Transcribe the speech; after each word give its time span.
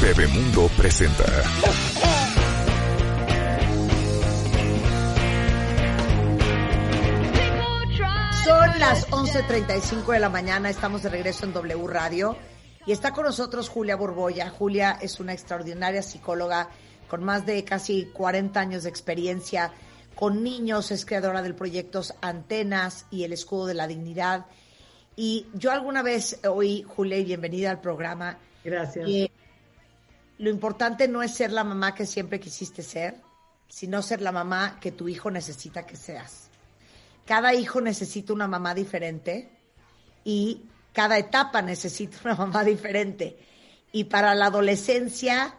Bebemundo 0.00 0.68
presenta. 0.76 1.24
Son 8.44 8.78
las 8.78 9.10
11.35 9.10 10.12
de 10.12 10.20
la 10.20 10.28
mañana, 10.28 10.70
estamos 10.70 11.02
de 11.02 11.08
regreso 11.08 11.46
en 11.46 11.52
W 11.52 11.86
Radio 11.88 12.36
y 12.86 12.92
está 12.92 13.12
con 13.12 13.24
nosotros 13.24 13.68
Julia 13.68 13.96
Borboya. 13.96 14.50
Julia 14.50 14.98
es 15.02 15.18
una 15.18 15.32
extraordinaria 15.32 16.02
psicóloga 16.02 16.68
con 17.08 17.24
más 17.24 17.44
de 17.44 17.64
casi 17.64 18.04
40 18.12 18.60
años 18.60 18.84
de 18.84 18.90
experiencia 18.90 19.72
con 20.14 20.44
niños, 20.44 20.92
es 20.92 21.04
creadora 21.04 21.42
del 21.42 21.54
proyecto 21.54 22.02
Antenas 22.20 23.06
y 23.10 23.24
el 23.24 23.32
Escudo 23.32 23.66
de 23.66 23.74
la 23.74 23.88
Dignidad. 23.88 24.46
Y 25.16 25.46
yo 25.54 25.72
alguna 25.72 26.02
vez 26.02 26.38
oí, 26.46 26.84
Julia, 26.86 27.18
y 27.18 27.24
bienvenida 27.24 27.72
al 27.72 27.80
programa. 27.80 28.38
Gracias. 28.64 29.04
que 29.06 29.30
lo 30.38 30.50
importante 30.50 31.08
no 31.08 31.22
es 31.22 31.34
ser 31.34 31.52
la 31.52 31.64
mamá 31.64 31.94
que 31.94 32.06
siempre 32.06 32.40
quisiste 32.40 32.82
ser, 32.82 33.16
sino 33.68 34.02
ser 34.02 34.22
la 34.22 34.32
mamá 34.32 34.78
que 34.80 34.92
tu 34.92 35.08
hijo 35.08 35.30
necesita 35.30 35.84
que 35.84 35.96
seas. 35.96 36.48
Cada 37.26 37.54
hijo 37.54 37.80
necesita 37.80 38.32
una 38.32 38.48
mamá 38.48 38.74
diferente 38.74 39.50
y 40.24 40.62
cada 40.92 41.18
etapa 41.18 41.60
necesita 41.60 42.18
una 42.24 42.34
mamá 42.36 42.64
diferente. 42.64 43.36
Y 43.92 44.04
para 44.04 44.34
la 44.34 44.46
adolescencia, 44.46 45.54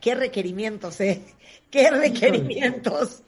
¿qué 0.00 0.14
requerimientos, 0.14 1.00
eh? 1.00 1.22
¿Qué 1.70 1.90
requerimientos? 1.90 3.22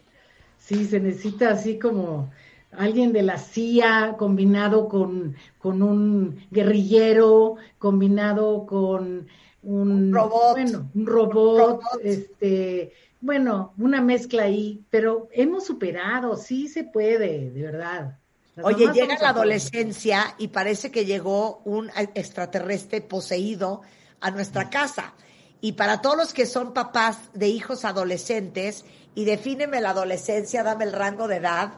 Sí, 0.59 0.87
se 0.87 1.01
necesita 1.01 1.51
así 1.51 1.79
como 1.79 2.31
alguien 2.73 3.13
de 3.13 3.23
la 3.23 3.39
CIA 3.39 4.17
combinado 4.19 4.89
con, 4.89 5.37
con 5.59 5.83
un 5.83 6.47
guerrillero, 6.51 7.57
combinado 7.79 8.67
con 8.67 9.29
un, 9.65 10.13
robot. 10.13 10.53
bueno, 10.53 10.91
un 10.95 11.07
robot, 11.07 11.83
este, 12.03 12.93
bueno, 13.21 13.73
una 13.79 14.01
mezcla 14.01 14.45
ahí, 14.45 14.85
pero 14.91 15.29
hemos 15.33 15.65
superado, 15.65 16.37
sí 16.37 16.69
se 16.69 16.85
puede, 16.85 17.51
de 17.51 17.63
verdad. 17.63 18.19
Las 18.57 18.67
Oye, 18.67 18.89
llega 18.93 19.19
la 19.21 19.31
adolescencia 19.31 20.35
y 20.39 20.49
parece 20.49 20.91
que 20.91 21.05
llegó 21.05 21.63
un 21.65 21.91
extraterrestre 22.15 23.01
poseído 23.01 23.83
a 24.21 24.31
nuestra 24.31 24.71
casa. 24.71 25.15
Y 25.61 25.73
para 25.73 26.03
todos 26.03 26.17
los 26.17 26.33
que 26.33 26.47
son 26.47 26.75
papás 26.75 27.19
de 27.33 27.49
hijos 27.49 27.85
adolescentes, 27.85 28.85
y 29.15 29.25
defíneme 29.25 29.81
la 29.81 29.91
adolescencia, 29.91 30.63
dame 30.63 30.85
el 30.85 30.93
rango 30.93 31.29
de 31.29 31.37
edad, 31.37 31.73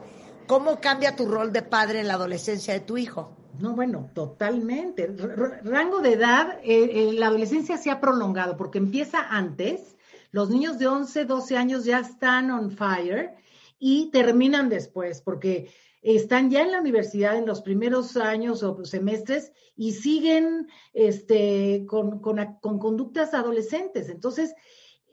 ¿cómo 0.47 0.79
cambia 0.81 1.15
tu 1.15 1.27
rol 1.27 1.53
de 1.53 1.61
padre 1.61 1.99
en 1.99 2.07
la 2.07 2.15
adolescencia 2.15 2.73
de 2.73 2.79
tu 2.79 2.97
hijo? 2.97 3.36
No, 3.59 3.75
bueno, 3.75 4.09
totalmente. 4.13 5.07
Rango 5.63 6.01
de 6.01 6.13
edad, 6.13 6.59
eh, 6.63 7.09
eh, 7.09 7.13
la 7.13 7.27
adolescencia 7.27 7.77
se 7.77 7.89
ha 7.89 7.99
prolongado 7.99 8.57
porque 8.57 8.77
empieza 8.77 9.19
antes. 9.29 9.95
Los 10.31 10.49
niños 10.49 10.77
de 10.77 10.87
11, 10.87 11.25
12 11.25 11.57
años 11.57 11.85
ya 11.85 11.99
están 11.99 12.51
on 12.51 12.71
fire 12.71 13.35
y 13.79 14.09
terminan 14.11 14.69
después 14.69 15.21
porque 15.21 15.71
están 16.01 16.51
ya 16.51 16.61
en 16.61 16.71
la 16.71 16.81
universidad 16.81 17.37
en 17.37 17.45
los 17.45 17.61
primeros 17.61 18.17
años 18.17 18.63
o 18.63 18.85
semestres 18.85 19.51
y 19.75 19.93
siguen 19.93 20.67
este, 20.93 21.85
con, 21.87 22.19
con 22.19 22.79
conductas 22.79 23.33
adolescentes. 23.33 24.09
Entonces, 24.09 24.53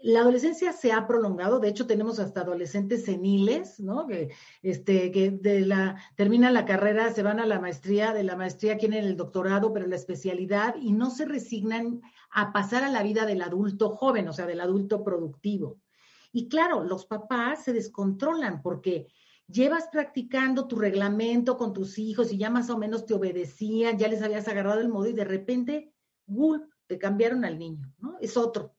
la 0.05 0.21
adolescencia 0.21 0.75
se 0.75 0.93
ha 0.93 1.07
prolongado, 1.07 1.61
de 1.61 1.69
hecho 1.69 1.87
tenemos 1.87 2.19
hasta 2.19 2.43
adolescentes 2.43 3.07
seniles, 3.07 3.81
¿no? 3.81 4.07
Que, 4.07 4.35
este, 4.61 5.11
que 5.11 5.41
la, 5.65 5.97
terminan 6.15 6.53
la 6.53 6.67
carrera, 6.67 7.11
se 7.11 7.23
van 7.23 7.41
a 7.41 7.47
la 7.47 7.59
maestría, 7.59 8.13
de 8.13 8.23
la 8.23 8.37
maestría 8.37 8.77
quieren 8.77 9.03
el 9.03 9.17
doctorado, 9.17 9.73
pero 9.73 9.87
la 9.87 9.97
especialidad, 9.97 10.75
y 10.79 10.93
no 10.93 11.09
se 11.09 11.25
resignan 11.25 12.03
a 12.31 12.53
pasar 12.53 12.85
a 12.85 12.91
la 12.91 13.03
vida 13.03 13.25
del 13.25 13.41
adulto 13.41 13.97
joven, 13.97 14.29
o 14.29 14.35
sea, 14.35 14.45
del 14.45 14.61
adulto 14.61 15.03
productivo. 15.03 15.81
Y 16.33 16.49
claro, 16.49 16.85
los 16.85 17.07
papás 17.07 17.65
se 17.65 17.73
descontrolan 17.73 18.61
porque 18.61 19.07
llevas 19.47 19.89
practicando 19.91 20.69
tu 20.69 20.77
reglamento 20.77 21.57
con 21.57 21.73
tus 21.73 21.99
hijos 21.99 22.31
y 22.31 22.37
ya 22.37 22.51
más 22.51 22.69
o 22.69 22.77
menos 22.77 23.07
te 23.07 23.15
obedecían, 23.15 23.99
ya 23.99 24.09
les 24.09 24.21
habías 24.21 24.49
agarrado 24.49 24.83
el 24.83 24.91
modo 24.91 25.09
y 25.09 25.15
de 25.15 25.25
repente, 25.25 25.95
¡gulp! 26.27 26.71
te 26.87 26.99
cambiaron 26.99 27.47
al 27.47 27.59
niño, 27.59 27.91
¿no? 27.99 28.19
Es 28.21 28.37
otro 28.37 28.75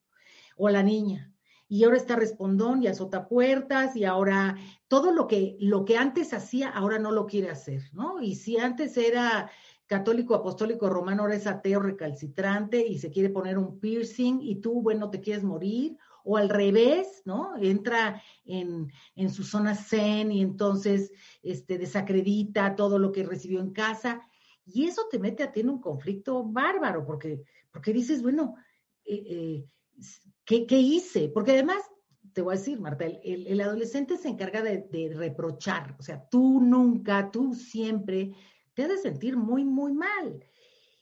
o 0.55 0.69
la 0.69 0.83
niña. 0.83 1.31
Y 1.67 1.83
ahora 1.83 1.97
está 1.97 2.15
respondón 2.15 2.83
y 2.83 2.87
azota 2.87 3.27
puertas 3.27 3.95
y 3.95 4.05
ahora 4.05 4.55
todo 4.87 5.11
lo 5.11 5.27
que, 5.27 5.57
lo 5.59 5.83
que 5.83 5.97
antes 5.97 6.33
hacía, 6.33 6.69
ahora 6.69 6.99
no 6.99 7.11
lo 7.11 7.25
quiere 7.25 7.49
hacer, 7.49 7.81
¿no? 7.91 8.21
Y 8.21 8.35
si 8.35 8.57
antes 8.57 8.97
era 8.97 9.49
católico, 9.87 10.35
apostólico, 10.35 10.89
romano, 10.89 11.23
ahora 11.23 11.35
es 11.35 11.47
ateo 11.47 11.79
recalcitrante 11.79 12.85
y 12.85 12.99
se 12.99 13.09
quiere 13.09 13.29
poner 13.29 13.57
un 13.57 13.79
piercing 13.79 14.39
y 14.41 14.57
tú, 14.57 14.81
bueno, 14.81 15.09
te 15.09 15.21
quieres 15.21 15.43
morir, 15.43 15.97
o 16.25 16.37
al 16.37 16.49
revés, 16.49 17.21
¿no? 17.23 17.55
Entra 17.55 18.21
en, 18.45 18.91
en 19.15 19.29
su 19.29 19.43
zona 19.43 19.75
zen 19.75 20.31
y 20.31 20.41
entonces 20.41 21.11
este, 21.43 21.77
desacredita 21.77 22.75
todo 22.75 22.97
lo 22.97 23.11
que 23.11 23.23
recibió 23.23 23.59
en 23.59 23.71
casa. 23.71 24.21
Y 24.65 24.85
eso 24.85 25.03
te 25.09 25.19
mete 25.19 25.43
a 25.43 25.51
ti 25.51 25.59
en 25.59 25.69
un 25.69 25.79
conflicto 25.79 26.43
bárbaro, 26.43 27.05
porque, 27.05 27.43
porque 27.71 27.93
dices, 27.93 28.23
bueno, 28.23 28.55
eh, 29.05 29.23
eh, 29.27 29.65
¿qué, 30.45 30.65
¿qué, 30.65 30.77
hice? 30.77 31.29
Porque 31.29 31.51
además, 31.51 31.81
te 32.33 32.41
voy 32.41 32.55
a 32.55 32.57
decir, 32.57 32.79
Marta, 32.79 33.05
el, 33.05 33.47
el 33.47 33.61
adolescente 33.61 34.17
se 34.17 34.29
encarga 34.29 34.61
de, 34.61 35.13
reprochar, 35.15 35.95
o 35.99 36.03
sea, 36.03 36.27
tú 36.29 36.61
nunca, 36.61 37.31
tú 37.31 37.53
siempre 37.53 38.33
te 38.73 38.83
has 38.83 38.89
de 38.89 38.97
sentir 38.97 39.37
muy, 39.37 39.63
muy 39.63 39.93
mal. 39.93 40.43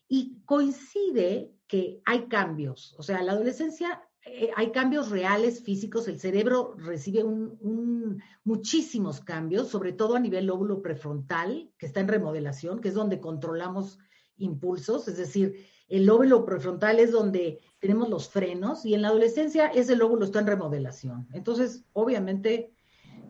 Y 0.07 0.41
coincide 0.45 1.53
que 1.67 2.01
hay 2.05 2.27
cambios, 2.27 2.95
o 2.97 3.03
sea, 3.03 3.21
la 3.23 3.31
adolescencia 3.31 4.01
eh, 4.25 4.51
hay 4.55 4.71
cambios 4.71 5.09
reales, 5.09 5.63
físicos, 5.63 6.07
el 6.07 6.19
cerebro 6.19 6.75
recibe 6.77 7.23
un, 7.23 8.21
muchísimos 8.45 9.19
cambios, 9.19 9.67
sobre 9.67 9.91
todo 9.91 10.15
a 10.15 10.19
nivel 10.19 10.45
lóbulo 10.45 10.81
prefrontal, 10.81 11.71
que 11.77 11.85
está 11.85 11.99
en 11.99 12.07
remodelación, 12.07 12.79
que 12.79 12.87
es 12.87 12.93
donde 12.93 13.19
controlamos 13.19 13.99
impulsos, 14.37 15.07
es 15.09 15.17
decir, 15.17 15.67
el 15.89 16.05
lóbulo 16.05 16.45
prefrontal 16.45 16.99
es 16.99 17.11
donde 17.11 17.59
tenemos 17.79 18.09
los 18.09 18.29
frenos 18.29 18.85
y 18.85 18.93
en 18.93 19.01
la 19.01 19.09
adolescencia 19.09 19.67
ese 19.67 19.95
lóbulo 19.95 20.25
está 20.25 20.39
en 20.39 20.47
remodelación. 20.47 21.27
Entonces, 21.33 21.83
obviamente, 21.93 22.73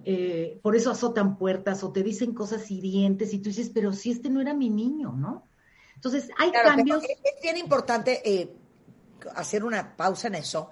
eh, 0.05 0.59
por 0.61 0.75
eso 0.75 0.91
azotan 0.91 1.37
puertas 1.37 1.83
o 1.83 1.91
te 1.91 2.03
dicen 2.03 2.33
cosas 2.33 2.69
hirientes 2.69 3.33
y 3.33 3.39
tú 3.39 3.49
dices, 3.49 3.71
pero 3.73 3.93
si 3.93 4.11
este 4.11 4.29
no 4.29 4.41
era 4.41 4.53
mi 4.53 4.69
niño, 4.69 5.13
¿no? 5.13 5.43
Entonces, 5.95 6.29
hay 6.37 6.51
claro, 6.51 6.69
cambios. 6.69 7.03
Es 7.03 7.41
bien 7.41 7.57
importante 7.57 8.21
eh, 8.23 8.55
hacer 9.35 9.63
una 9.63 9.95
pausa 9.95 10.27
en 10.27 10.35
eso, 10.35 10.69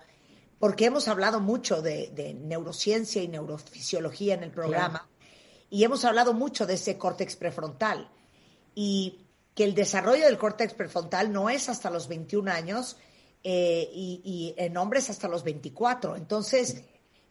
porque 0.60 0.86
hemos 0.86 1.08
hablado 1.08 1.40
mucho 1.40 1.82
de, 1.82 2.12
de 2.14 2.34
neurociencia 2.34 3.24
y 3.24 3.28
neurofisiología 3.28 4.36
en 4.36 4.44
el 4.44 4.52
programa 4.52 5.00
claro. 5.00 5.10
y 5.70 5.84
hemos 5.84 6.06
hablado 6.06 6.34
mucho 6.34 6.68
de 6.68 6.76
ese 6.76 6.98
córtex 6.98 7.36
prefrontal 7.36 8.12
y 8.76 9.26
que 9.56 9.64
el 9.64 9.76
desarrollo 9.76 10.26
del 10.26 10.38
córtex 10.38 10.74
prefrontal 10.74 11.32
no 11.32 11.50
es 11.50 11.70
hasta 11.70 11.90
los 11.90 12.08
21 12.08 12.52
años 12.52 12.98
eh, 13.44 13.90
y, 13.94 14.22
y, 14.24 14.62
en 14.62 14.78
hombres 14.78 15.10
hasta 15.10 15.28
los 15.28 15.44
24. 15.44 16.16
Entonces, 16.16 16.84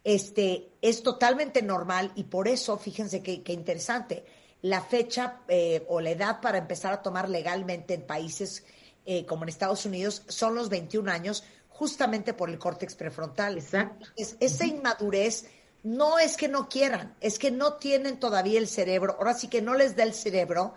este, 0.04 0.72
es 0.82 1.03
totalmente 1.03 1.62
normal 1.62 2.12
y 2.14 2.25
por 2.25 2.48
eso, 2.48 2.76
fíjense 2.78 3.22
qué 3.22 3.53
interesante, 3.53 4.25
la 4.62 4.82
fecha 4.82 5.41
eh, 5.48 5.84
o 5.88 6.00
la 6.00 6.10
edad 6.10 6.41
para 6.41 6.59
empezar 6.59 6.92
a 6.92 7.03
tomar 7.03 7.28
legalmente 7.28 7.94
en 7.94 8.06
países 8.06 8.64
eh, 9.06 9.25
como 9.25 9.44
en 9.44 9.48
Estados 9.48 9.86
Unidos 9.86 10.22
son 10.28 10.54
los 10.54 10.69
21 10.69 11.10
años, 11.10 11.44
justamente 11.69 12.34
por 12.34 12.50
el 12.50 12.59
córtex 12.59 12.94
prefrontal. 12.94 13.56
Exacto. 13.59 14.06
Es, 14.16 14.36
esa 14.41 14.66
inmadurez 14.66 15.47
no 15.82 16.19
es 16.19 16.36
que 16.36 16.48
no 16.48 16.69
quieran, 16.69 17.16
es 17.20 17.38
que 17.38 17.50
no 17.50 17.75
tienen 17.75 18.20
todavía 18.20 18.59
el 18.59 18.69
cerebro, 18.69 19.16
ahora 19.19 19.32
sí 19.32 19.48
que 19.48 19.62
no 19.62 19.75
les 19.75 19.97
da 19.97 20.03
el 20.03 20.12
cerebro 20.12 20.75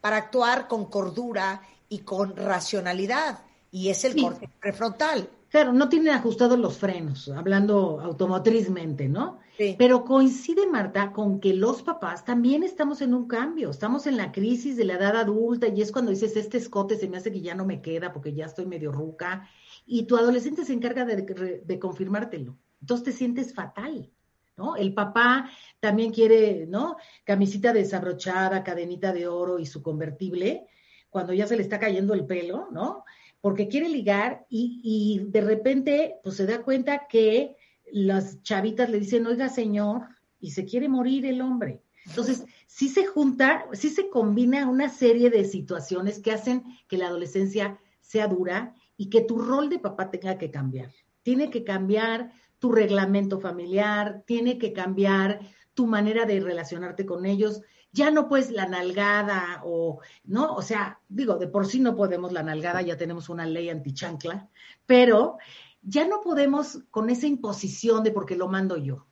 para 0.00 0.16
actuar 0.16 0.68
con 0.68 0.86
cordura 0.86 1.62
y 1.88 2.00
con 2.00 2.36
racionalidad, 2.36 3.44
y 3.70 3.88
es 3.88 4.04
el 4.04 4.14
sí. 4.14 4.22
córtex 4.22 4.52
prefrontal. 4.60 5.28
Claro, 5.48 5.72
no 5.72 5.88
tienen 5.88 6.12
ajustados 6.12 6.58
los 6.58 6.76
frenos, 6.76 7.28
hablando 7.28 8.00
automotrizmente, 8.00 9.08
¿no? 9.08 9.38
Sí. 9.56 9.76
Pero 9.78 10.04
coincide, 10.04 10.66
Marta, 10.66 11.12
con 11.12 11.40
que 11.40 11.54
los 11.54 11.82
papás 11.82 12.24
también 12.24 12.62
estamos 12.62 13.00
en 13.00 13.14
un 13.14 13.26
cambio, 13.26 13.70
estamos 13.70 14.06
en 14.06 14.16
la 14.16 14.32
crisis 14.32 14.76
de 14.76 14.84
la 14.84 14.94
edad 14.94 15.16
adulta 15.16 15.68
y 15.68 15.80
es 15.80 15.92
cuando 15.92 16.10
dices, 16.10 16.36
este 16.36 16.58
escote 16.58 16.96
se 16.96 17.08
me 17.08 17.16
hace 17.16 17.32
que 17.32 17.40
ya 17.40 17.54
no 17.54 17.64
me 17.64 17.80
queda 17.80 18.12
porque 18.12 18.34
ya 18.34 18.46
estoy 18.46 18.66
medio 18.66 18.92
ruca 18.92 19.48
y 19.86 20.02
tu 20.02 20.16
adolescente 20.16 20.64
se 20.64 20.72
encarga 20.72 21.04
de, 21.04 21.22
de, 21.22 21.62
de 21.64 21.78
confirmártelo. 21.78 22.58
Entonces 22.80 23.04
te 23.04 23.12
sientes 23.12 23.54
fatal. 23.54 24.12
¿No? 24.56 24.76
El 24.76 24.94
papá 24.94 25.50
también 25.80 26.12
quiere, 26.12 26.66
¿no? 26.66 26.96
Camisita 27.24 27.72
desabrochada, 27.72 28.64
cadenita 28.64 29.12
de 29.12 29.28
oro 29.28 29.58
y 29.58 29.66
su 29.66 29.82
convertible, 29.82 30.66
cuando 31.10 31.34
ya 31.34 31.46
se 31.46 31.56
le 31.56 31.62
está 31.62 31.78
cayendo 31.78 32.14
el 32.14 32.24
pelo, 32.24 32.68
¿no? 32.72 33.04
Porque 33.40 33.68
quiere 33.68 33.88
ligar 33.88 34.46
y, 34.48 34.80
y 34.82 35.30
de 35.30 35.40
repente, 35.42 36.16
pues 36.22 36.36
se 36.36 36.46
da 36.46 36.62
cuenta 36.62 37.06
que 37.06 37.56
las 37.92 38.42
chavitas 38.42 38.88
le 38.88 38.98
dicen, 38.98 39.26
oiga, 39.26 39.48
señor, 39.48 40.08
y 40.40 40.50
se 40.52 40.64
quiere 40.64 40.88
morir 40.88 41.26
el 41.26 41.40
hombre. 41.42 41.82
Entonces, 42.06 42.44
sí 42.66 42.88
se 42.88 43.04
junta, 43.04 43.66
sí 43.72 43.90
se 43.90 44.08
combina 44.08 44.68
una 44.68 44.88
serie 44.88 45.28
de 45.28 45.44
situaciones 45.44 46.20
que 46.20 46.32
hacen 46.32 46.64
que 46.88 46.98
la 46.98 47.08
adolescencia 47.08 47.78
sea 48.00 48.28
dura 48.28 48.74
y 48.96 49.10
que 49.10 49.20
tu 49.20 49.38
rol 49.38 49.68
de 49.68 49.80
papá 49.80 50.10
tenga 50.10 50.38
que 50.38 50.50
cambiar. 50.50 50.92
tiene 51.22 51.50
que 51.50 51.64
cambiar 51.64 52.30
tu 52.66 52.72
reglamento 52.72 53.38
familiar, 53.38 54.24
tiene 54.26 54.58
que 54.58 54.72
cambiar 54.72 55.38
tu 55.72 55.86
manera 55.86 56.26
de 56.26 56.40
relacionarte 56.40 57.06
con 57.06 57.24
ellos. 57.24 57.62
Ya 57.92 58.10
no 58.10 58.26
puedes 58.26 58.50
la 58.50 58.66
nalgada 58.66 59.62
o, 59.64 60.00
¿no? 60.24 60.52
O 60.56 60.62
sea, 60.62 60.98
digo, 61.08 61.36
de 61.36 61.46
por 61.46 61.68
sí 61.68 61.78
no 61.78 61.94
podemos 61.94 62.32
la 62.32 62.42
nalgada, 62.42 62.82
ya 62.82 62.96
tenemos 62.96 63.28
una 63.28 63.46
ley 63.46 63.70
antichancla, 63.70 64.48
pero 64.84 65.38
ya 65.80 66.08
no 66.08 66.20
podemos 66.22 66.80
con 66.90 67.08
esa 67.08 67.28
imposición 67.28 68.02
de 68.02 68.10
porque 68.10 68.34
lo 68.34 68.48
mando 68.48 68.76
yo. 68.76 69.06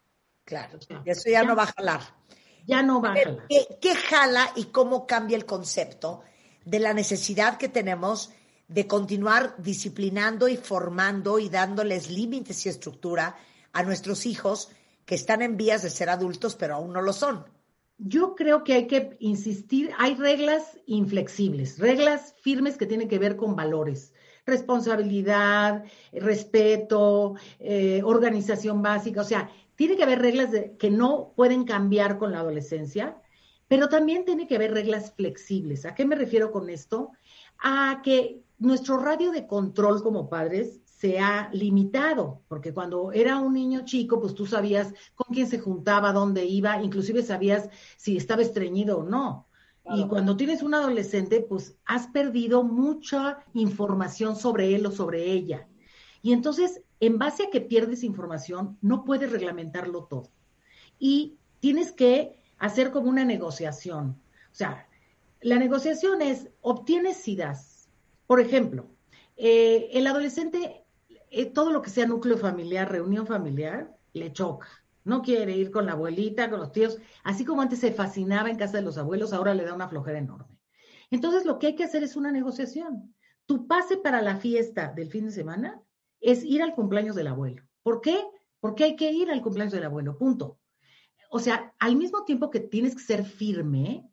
Claro, 0.45 0.81
eso 1.05 1.31
ya, 1.31 1.45
no 1.45 1.55
va 1.55 1.63
a 1.63 1.73
jalar. 1.77 2.01
Ya 2.67 2.83
no 2.83 3.01
va 3.01 3.13
a 3.13 3.15
jalar. 3.15 3.47
¿Qué 3.81 3.95
jala 3.95 4.51
y 4.57 4.65
cómo 4.65 5.07
cambia 5.07 5.37
el 5.37 5.47
concepto 5.47 6.23
de 6.65 6.81
la 6.81 6.93
necesidad 6.93 7.57
que 7.57 7.69
tenemos 7.69 8.33
de 8.69 8.87
continuar 8.87 9.55
disciplinando 9.59 10.49
y 10.49 10.57
formando 10.57 11.39
y 11.39 11.49
dándoles 11.49 12.11
límites 12.11 12.65
y 12.67 12.69
estructura 12.69 13.37
a 13.73 13.83
nuestros 13.83 14.27
hijos 14.27 14.71
que 15.05 15.15
están 15.15 15.43
en 15.43 15.57
vías 15.57 15.83
de 15.83 15.91
ser 15.91 16.09
adultos, 16.09 16.57
pero 16.57 16.77
aún 16.77 16.93
no 16.93 17.03
lo 17.03 17.13
son. 17.13 17.45
Yo 17.99 18.35
creo 18.35 18.65
que 18.65 18.75
hay 18.75 18.87
que 18.87 19.17
insistir, 19.21 19.91
hay 19.99 20.15
reglas 20.15 20.79
inflexibles, 20.87 21.79
reglas 21.79 22.35
firmes 22.41 22.77
que 22.77 22.87
tienen 22.87 23.09
que 23.09 23.19
ver 23.19 23.37
con 23.37 23.55
valores, 23.55 24.13
responsabilidad, 24.47 25.85
respeto, 26.13 27.35
eh, 27.61 28.03
organización 28.05 28.83
básica, 28.83 29.21
o 29.21 29.25
sea, 29.25 29.51
tiene 29.77 29.97
que 29.97 30.03
haber 30.03 30.21
reglas 30.21 30.51
que 30.79 30.91
no 30.91 31.33
pueden 31.37 31.65
cambiar 31.65 32.19
con 32.19 32.33
la 32.33 32.41
adolescencia, 32.41 33.17
pero 33.69 33.89
también 33.89 34.25
tiene 34.25 34.47
que 34.47 34.57
haber 34.57 34.73
reglas 34.73 35.13
flexibles. 35.17 35.85
¿A 35.85 35.95
qué 35.95 36.05
me 36.05 36.17
refiero 36.17 36.53
con 36.53 36.69
esto? 36.69 37.13
A 37.59 38.01
que 38.05 38.43
nuestro 38.65 38.99
radio 38.99 39.31
de 39.31 39.47
control 39.47 40.03
como 40.03 40.29
padres 40.29 40.81
se 40.85 41.19
ha 41.19 41.51
limitado, 41.53 42.43
porque 42.49 42.73
cuando 42.73 43.13
era 43.13 43.39
un 43.39 43.53
niño 43.53 43.85
chico, 43.85 44.21
pues 44.21 44.35
tú 44.35 44.47
sabías 44.47 44.93
con 45.15 45.35
quién 45.35 45.47
se 45.47 45.59
juntaba, 45.59 46.13
dónde 46.13 46.45
iba, 46.47 46.83
inclusive 46.83 47.23
sabías 47.23 47.69
si 47.97 48.17
estaba 48.17 48.43
estreñido 48.43 48.99
o 48.99 49.03
no. 49.03 49.47
Y 49.87 50.07
cuando 50.07 50.35
tienes 50.35 50.63
un 50.63 50.73
adolescente, 50.73 51.45
pues 51.47 51.77
has 51.85 52.07
perdido 52.07 52.65
mucha 52.65 53.45
información 53.53 54.35
sobre 54.35 54.75
él 54.75 54.87
o 54.87 54.91
sobre 54.91 55.31
ella. 55.31 55.69
Y 56.23 56.33
entonces, 56.33 56.81
en 57.01 57.19
base 57.19 57.45
a 57.45 57.51
que 57.51 57.61
pierdes 57.61 58.03
información, 58.03 58.79
no 58.81 59.05
puedes 59.05 59.31
reglamentarlo 59.31 60.05
todo. 60.05 60.31
Y 60.99 61.37
tienes 61.61 61.93
que 61.93 62.35
hacer 62.59 62.93
como 62.93 63.11
una 63.11 63.27
negociación. 63.27 64.17
O 64.51 64.55
sea, 64.55 64.89
la 65.43 65.57
negociación 65.57 66.23
es, 66.23 66.49
obtienes 66.63 67.29
y 67.29 67.37
das. 67.37 67.74
Por 68.35 68.41
ejemplo, 68.41 68.91
eh, 69.37 69.91
el 69.93 70.09
adolescente 70.09 70.85
eh, 71.31 71.47
todo 71.47 71.71
lo 71.71 71.83
que 71.83 71.91
sea 71.91 72.05
núcleo 72.05 72.37
familiar, 72.37 72.91
reunión 72.91 73.29
familiar, 73.29 73.97
le 74.13 74.33
choca. 74.33 74.67
No 75.05 75.23
quiere 75.23 75.57
ir 75.57 75.71
con 75.71 75.87
la 75.87 75.93
abuelita, 75.93 76.51
con 76.51 76.59
los 76.59 76.73
tíos. 76.73 76.99
Así 77.23 77.45
como 77.45 77.63
antes 77.63 77.79
se 77.79 77.93
fascinaba 77.93 78.51
en 78.51 78.57
casa 78.57 78.79
de 78.79 78.83
los 78.83 78.99
abuelos, 78.99 79.33
ahora 79.33 79.55
le 79.55 79.65
da 79.65 79.73
una 79.73 79.89
flojera 79.89 80.19
enorme. 80.19 80.59
Entonces, 81.13 81.45
lo 81.45 81.61
que 81.61 81.69
hay 81.69 81.77
que 81.77 81.85
hacer 81.85 82.03
es 82.03 82.17
una 82.17 82.33
negociación. 82.33 83.15
Tu 83.47 83.69
pase 83.69 83.99
para 83.99 84.21
la 84.21 84.35
fiesta 84.35 84.93
del 84.93 85.13
fin 85.13 85.27
de 85.27 85.31
semana 85.31 85.81
es 86.21 86.43
ir 86.43 86.61
al 86.61 86.75
cumpleaños 86.75 87.15
del 87.15 87.29
abuelo. 87.29 87.63
¿Por 87.85 88.01
qué? 88.01 88.21
Porque 88.59 88.83
hay 88.83 88.97
que 88.97 89.13
ir 89.13 89.31
al 89.31 89.43
cumpleaños 89.43 89.75
del 89.75 89.85
abuelo, 89.85 90.19
punto. 90.19 90.59
O 91.31 91.39
sea, 91.39 91.73
al 91.79 91.95
mismo 91.95 92.25
tiempo 92.25 92.51
que 92.51 92.59
tienes 92.59 92.97
que 92.97 93.03
ser 93.05 93.25
firme, 93.25 94.11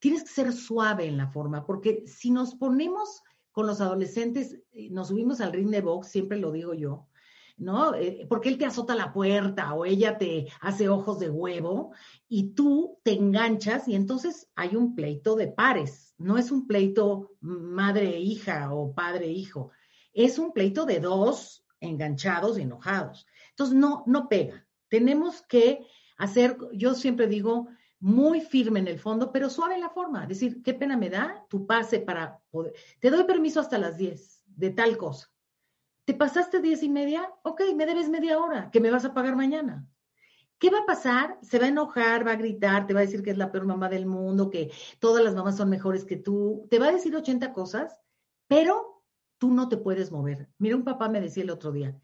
tienes 0.00 0.22
que 0.24 0.28
ser 0.28 0.52
suave 0.52 1.06
en 1.06 1.16
la 1.16 1.28
forma, 1.28 1.64
porque 1.64 2.04
si 2.06 2.30
nos 2.30 2.56
ponemos 2.56 3.22
con 3.54 3.68
los 3.68 3.80
adolescentes, 3.80 4.58
eh, 4.72 4.90
nos 4.90 5.08
subimos 5.08 5.40
al 5.40 5.52
ring 5.52 5.70
de 5.70 5.80
box, 5.80 6.08
siempre 6.08 6.38
lo 6.38 6.50
digo 6.50 6.74
yo, 6.74 7.06
¿no? 7.56 7.94
Eh, 7.94 8.26
porque 8.28 8.48
él 8.48 8.58
te 8.58 8.66
azota 8.66 8.96
la 8.96 9.12
puerta 9.12 9.72
o 9.74 9.84
ella 9.84 10.18
te 10.18 10.48
hace 10.60 10.88
ojos 10.88 11.20
de 11.20 11.30
huevo 11.30 11.92
y 12.28 12.54
tú 12.54 12.98
te 13.04 13.12
enganchas 13.12 13.86
y 13.86 13.94
entonces 13.94 14.50
hay 14.56 14.74
un 14.74 14.96
pleito 14.96 15.36
de 15.36 15.46
pares, 15.46 16.16
no 16.18 16.36
es 16.36 16.50
un 16.50 16.66
pleito 16.66 17.30
madre-hija 17.40 18.74
o 18.74 18.92
padre-hijo, 18.92 19.70
es 20.12 20.40
un 20.40 20.52
pleito 20.52 20.84
de 20.84 20.98
dos 20.98 21.64
enganchados 21.78 22.58
y 22.58 22.62
enojados. 22.62 23.24
Entonces, 23.50 23.76
no, 23.76 24.02
no 24.06 24.28
pega. 24.28 24.66
Tenemos 24.88 25.42
que 25.42 25.86
hacer, 26.16 26.56
yo 26.72 26.94
siempre 26.94 27.28
digo, 27.28 27.68
muy 28.00 28.40
firme 28.40 28.80
en 28.80 28.88
el 28.88 28.98
fondo, 28.98 29.32
pero 29.32 29.48
suave 29.48 29.74
en 29.74 29.80
la 29.80 29.90
forma. 29.90 30.26
Decir, 30.26 30.62
qué 30.62 30.74
pena 30.74 30.96
me 30.96 31.10
da 31.10 31.44
tu 31.48 31.66
pase 31.66 32.00
para 32.00 32.40
poder. 32.50 32.74
Te 33.00 33.10
doy 33.10 33.24
permiso 33.24 33.60
hasta 33.60 33.78
las 33.78 33.96
10 33.96 34.42
de 34.46 34.70
tal 34.70 34.96
cosa. 34.96 35.30
¿Te 36.04 36.14
pasaste 36.14 36.60
10 36.60 36.82
y 36.82 36.88
media? 36.90 37.30
Ok, 37.42 37.62
me 37.74 37.86
debes 37.86 38.08
media 38.08 38.38
hora, 38.38 38.70
que 38.70 38.80
me 38.80 38.90
vas 38.90 39.04
a 39.04 39.14
pagar 39.14 39.36
mañana. 39.36 39.86
¿Qué 40.58 40.70
va 40.70 40.80
a 40.80 40.86
pasar? 40.86 41.38
Se 41.42 41.58
va 41.58 41.66
a 41.66 41.68
enojar, 41.68 42.26
va 42.26 42.32
a 42.32 42.36
gritar, 42.36 42.86
te 42.86 42.94
va 42.94 43.00
a 43.00 43.04
decir 43.04 43.22
que 43.22 43.30
es 43.30 43.38
la 43.38 43.50
peor 43.50 43.66
mamá 43.66 43.88
del 43.88 44.06
mundo, 44.06 44.50
que 44.50 44.70
todas 44.98 45.24
las 45.24 45.34
mamás 45.34 45.56
son 45.56 45.70
mejores 45.70 46.04
que 46.04 46.16
tú. 46.16 46.66
Te 46.70 46.78
va 46.78 46.88
a 46.88 46.92
decir 46.92 47.14
80 47.16 47.52
cosas, 47.52 47.98
pero 48.46 49.02
tú 49.38 49.50
no 49.50 49.68
te 49.68 49.76
puedes 49.76 50.12
mover. 50.12 50.48
Mira, 50.58 50.76
un 50.76 50.84
papá 50.84 51.08
me 51.08 51.20
decía 51.20 51.42
el 51.42 51.50
otro 51.50 51.72
día, 51.72 51.98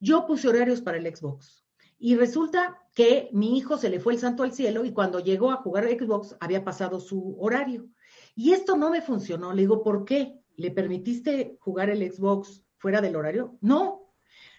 yo 0.00 0.26
puse 0.26 0.48
horarios 0.48 0.80
para 0.80 0.98
el 0.98 1.14
Xbox 1.14 1.64
y 2.04 2.16
resulta 2.16 2.82
que 2.94 3.28
mi 3.30 3.56
hijo 3.56 3.78
se 3.78 3.88
le 3.88 4.00
fue 4.00 4.14
el 4.14 4.18
santo 4.18 4.42
al 4.42 4.52
cielo 4.52 4.84
y 4.84 4.92
cuando 4.92 5.20
llegó 5.20 5.52
a 5.52 5.58
jugar 5.58 5.88
Xbox 5.88 6.36
había 6.40 6.64
pasado 6.64 6.98
su 6.98 7.36
horario. 7.38 7.86
Y 8.34 8.52
esto 8.52 8.76
no 8.76 8.90
me 8.90 9.00
funcionó. 9.00 9.52
Le 9.52 9.62
digo, 9.62 9.84
¿por 9.84 10.04
qué? 10.04 10.36
¿Le 10.56 10.72
permitiste 10.72 11.58
jugar 11.60 11.90
el 11.90 12.12
Xbox 12.12 12.64
fuera 12.76 13.00
del 13.00 13.14
horario? 13.14 13.56
No, 13.60 14.10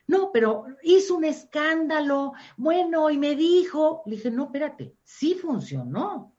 no, 0.07 0.31
pero 0.31 0.67
hizo 0.83 1.17
un 1.17 1.25
escándalo. 1.25 2.31
Bueno, 2.55 3.09
y 3.09 3.17
me 3.17 3.35
dijo, 3.35 4.03
le 4.05 4.15
dije, 4.15 4.31
no, 4.31 4.45
espérate, 4.45 4.95
sí 5.03 5.35
funcionó. 5.35 6.33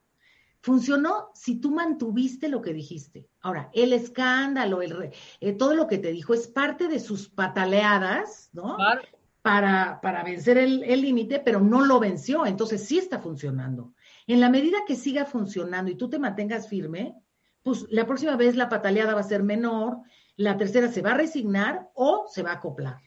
Funcionó 0.62 1.32
si 1.34 1.60
tú 1.60 1.70
mantuviste 1.70 2.48
lo 2.48 2.62
que 2.62 2.72
dijiste. 2.72 3.28
Ahora, 3.42 3.68
el 3.74 3.92
escándalo, 3.92 4.80
el, 4.80 5.10
eh, 5.40 5.52
todo 5.52 5.74
lo 5.74 5.86
que 5.86 5.98
te 5.98 6.12
dijo 6.12 6.32
es 6.32 6.48
parte 6.48 6.88
de 6.88 6.98
sus 6.98 7.28
pataleadas, 7.28 8.48
¿no? 8.54 8.78
Para, 9.44 10.00
para 10.00 10.24
vencer 10.24 10.56
el 10.56 11.02
límite, 11.02 11.38
pero 11.38 11.60
no 11.60 11.84
lo 11.84 12.00
venció, 12.00 12.46
entonces 12.46 12.82
sí 12.86 12.96
está 12.96 13.18
funcionando. 13.18 13.92
En 14.26 14.40
la 14.40 14.48
medida 14.48 14.78
que 14.86 14.96
siga 14.96 15.26
funcionando 15.26 15.90
y 15.90 15.96
tú 15.96 16.08
te 16.08 16.18
mantengas 16.18 16.66
firme, 16.66 17.14
pues 17.62 17.84
la 17.90 18.06
próxima 18.06 18.36
vez 18.36 18.56
la 18.56 18.70
pataleada 18.70 19.12
va 19.12 19.20
a 19.20 19.24
ser 19.24 19.42
menor, 19.42 19.98
la 20.36 20.56
tercera 20.56 20.90
se 20.90 21.02
va 21.02 21.10
a 21.10 21.18
resignar 21.18 21.90
o 21.92 22.24
se 22.26 22.42
va 22.42 22.52
a 22.52 22.54
acoplar. 22.54 23.02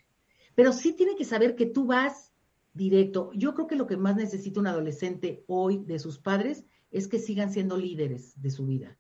Pero 0.54 0.74
sí 0.74 0.94
tiene 0.94 1.16
que 1.16 1.26
saber 1.26 1.56
que 1.56 1.66
tú 1.66 1.88
vas 1.88 2.32
directo. 2.72 3.32
Yo 3.34 3.56
creo 3.56 3.66
que 3.66 3.76
lo 3.76 3.88
que 3.88 3.98
más 3.98 4.16
necesita 4.16 4.60
un 4.60 4.68
adolescente 4.68 5.44
hoy 5.48 5.86
de 5.86 5.98
sus 5.98 6.20
padres 6.20 6.66
es 6.92 7.08
que 7.08 7.18
sigan 7.18 7.52
siendo 7.52 7.78
líderes 7.78 8.40
de 8.40 8.52
su 8.52 8.68
vida. 8.68 8.96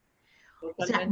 O 0.75 0.88
sea, 0.88 1.07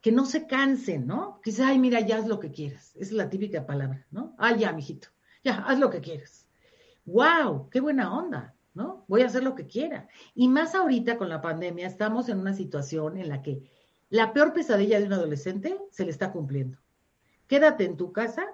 que 0.00 0.12
no 0.12 0.26
se 0.26 0.46
cansen, 0.46 1.08
¿no? 1.08 1.40
Quizá, 1.42 1.70
ay, 1.70 1.80
mira, 1.80 1.98
ya 2.06 2.18
haz 2.18 2.28
lo 2.28 2.38
que 2.38 2.52
quieras. 2.52 2.94
Esa 2.94 3.10
es 3.10 3.12
la 3.12 3.30
típica 3.30 3.66
palabra, 3.66 4.06
¿no? 4.12 4.36
Ay, 4.38 4.60
ya, 4.60 4.72
mijito 4.72 5.08
ya, 5.46 5.64
haz 5.64 5.78
lo 5.78 5.90
que 5.90 6.00
quieras. 6.00 6.48
¡Wow! 7.04 7.70
¡Qué 7.70 7.80
buena 7.80 8.12
onda! 8.12 8.56
¿No? 8.74 9.04
Voy 9.06 9.22
a 9.22 9.26
hacer 9.26 9.44
lo 9.44 9.54
que 9.54 9.68
quiera. 9.68 10.08
Y 10.34 10.48
más 10.48 10.74
ahorita 10.74 11.16
con 11.16 11.28
la 11.28 11.40
pandemia 11.40 11.86
estamos 11.86 12.28
en 12.28 12.38
una 12.38 12.52
situación 12.52 13.16
en 13.16 13.28
la 13.28 13.42
que 13.42 13.62
la 14.10 14.32
peor 14.32 14.52
pesadilla 14.52 14.98
de 14.98 15.06
un 15.06 15.12
adolescente 15.12 15.78
se 15.92 16.04
le 16.04 16.10
está 16.10 16.32
cumpliendo. 16.32 16.78
Quédate 17.46 17.84
en 17.84 17.96
tu 17.96 18.12
casa 18.12 18.44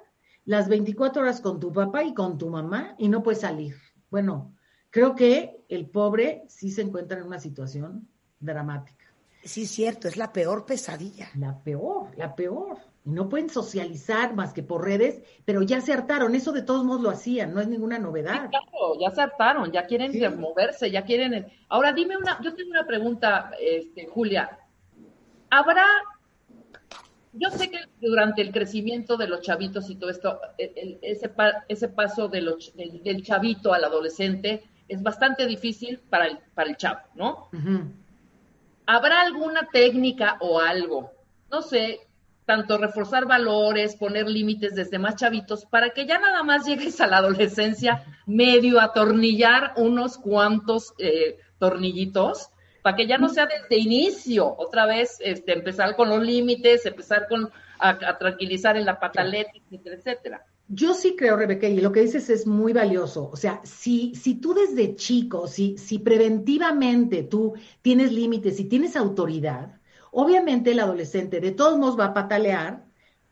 las 0.45 0.69
24 0.69 1.23
horas 1.23 1.41
con 1.41 1.59
tu 1.59 1.73
papá 1.73 2.05
y 2.05 2.13
con 2.13 2.37
tu 2.37 2.51
mamá 2.51 2.95
y 2.99 3.09
no 3.09 3.23
puedes 3.23 3.41
salir. 3.41 3.75
Bueno, 4.11 4.55
creo 4.91 5.15
que 5.15 5.65
el 5.71 5.89
pobre 5.89 6.45
sí 6.47 6.71
se 6.71 6.83
encuentra 6.83 7.19
en 7.19 7.25
una 7.25 7.41
situación 7.41 8.07
dramática. 8.39 9.07
Sí, 9.43 9.67
cierto, 9.67 10.09
es 10.09 10.19
la 10.19 10.31
peor 10.31 10.67
pesadilla. 10.67 11.31
La 11.37 11.59
peor, 11.59 12.17
la 12.17 12.37
peor 12.37 12.92
y 13.05 13.11
no 13.11 13.29
pueden 13.29 13.51
socializar 13.51 14.35
más 14.35 14.53
que 14.53 14.63
por 14.63 14.85
redes, 14.85 15.23
pero 15.45 15.63
ya 15.63 15.81
se 15.81 15.93
hartaron, 15.93 16.35
eso 16.35 16.53
de 16.53 16.63
todos 16.63 16.85
modos 16.85 17.03
lo 17.03 17.11
hacían, 17.11 17.53
no 17.53 17.61
es 17.61 17.67
ninguna 17.67 17.99
novedad. 17.99 18.49
claro, 18.51 18.99
ya 19.01 19.11
se 19.11 19.23
hartaron, 19.23 19.73
ya 19.73 19.87
quieren 19.87 20.39
moverse, 20.39 20.91
ya 20.91 21.05
quieren... 21.05 21.47
Ahora 21.69 21.93
dime 21.93 22.17
una, 22.17 22.41
yo 22.43 22.55
tengo 22.55 22.71
una 22.71 22.87
pregunta, 22.87 23.51
este, 23.61 24.07
Julia, 24.07 24.57
¿habrá, 25.51 25.85
yo 27.33 27.51
sé 27.51 27.71
que 27.71 27.81
durante 28.01 28.41
el 28.41 28.53
crecimiento 28.53 29.17
de 29.17 29.27
los 29.27 29.41
chavitos 29.41 29.91
y 29.91 29.97
todo 29.97 30.11
esto, 30.11 30.41
ese, 30.59 31.33
ese 31.69 31.89
paso 31.89 32.29
de 32.29 32.43
los, 32.43 32.73
del, 32.77 33.23
chavito 33.25 33.73
al 33.73 33.85
adolescente 33.85 34.63
es 34.87 35.03
bastante 35.03 35.47
difícil 35.47 35.99
para 36.09 36.27
el, 36.27 36.39
para 36.55 36.71
el 36.71 36.77
chavo, 36.77 37.01
¿no? 37.17 37.49
¿Habrá 38.87 39.23
alguna 39.23 39.69
técnica 39.73 40.37
o 40.41 40.61
algo? 40.61 41.11
No 41.51 41.63
sé, 41.63 42.01
tanto 42.45 42.79
reforzar 42.79 43.27
valores, 43.27 43.97
poner 43.97 44.29
límites 44.29 44.75
desde 44.75 44.99
más 44.99 45.17
chavitos, 45.17 45.65
para 45.67 45.91
que 45.91 46.07
ya 46.07 46.19
nada 46.19 46.43
más 46.43 46.67
llegues 46.67 47.01
a 47.01 47.07
la 47.07 47.19
adolescencia 47.19 48.05
medio 48.27 48.81
atornillar 48.81 49.75
unos 49.77 50.19
cuantos 50.19 50.95
eh, 50.99 51.39
tornillitos, 51.59 52.49
para 52.83 52.97
que 52.97 53.07
ya 53.07 53.17
no 53.17 53.29
sea 53.29 53.47
desde 53.47 53.81
inicio, 53.81 54.55
otra 54.59 54.87
vez 54.87 55.19
este, 55.21 55.53
empezar 55.53 55.95
con 55.95 56.09
los 56.09 56.23
límites, 56.23 56.85
empezar 56.85 57.29
con 57.29 57.51
a, 57.79 58.19
tranquilizar 58.19 58.77
en 58.77 58.85
la 58.85 58.99
pataleta, 58.99 59.51
etcétera, 59.55 59.97
etcétera. 59.97 60.47
Yo 60.69 60.95
sí 60.95 61.17
creo, 61.17 61.37
Rebeca, 61.37 61.69
y 61.69 61.81
lo 61.81 61.93
que 61.93 62.01
dices 62.01 62.31
es 62.31 62.47
muy 62.47 62.73
valioso. 62.73 63.29
O 63.31 63.37
sea, 63.37 63.61
si, 63.65 64.15
si 64.15 64.37
tú 64.37 64.55
desde 64.55 64.95
chico, 64.95 65.47
si, 65.47 65.77
si 65.77 65.99
preventivamente 65.99 67.25
tú 67.25 67.55
tienes 67.83 68.13
límites 68.13 68.59
y 68.61 68.65
tienes 68.65 68.97
autoridad, 68.97 69.81
obviamente 70.13 70.71
el 70.71 70.79
adolescente 70.79 71.41
de 71.41 71.51
todos 71.51 71.77
modos 71.79 71.99
va 71.99 72.07
a 72.07 72.15
patalear, 72.15 72.85